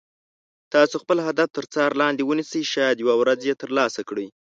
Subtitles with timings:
[0.73, 4.27] تاسو خپل هدف تر څار لاندې ونیسئ شاید یوه ورځ یې تر لاسه کړئ.